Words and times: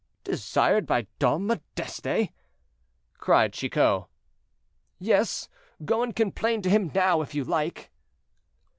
"Desired 0.23 0.87
by 0.87 1.05
Dom 1.19 1.45
Modeste!" 1.45 2.31
cried 3.19 3.53
Chicot. 3.53 4.05
"Yes, 4.97 5.47
go 5.85 6.01
and 6.01 6.15
complain 6.15 6.63
to 6.63 6.71
him 6.71 6.91
now, 6.95 7.21
if 7.21 7.35
you 7.35 7.43
like." 7.43 7.91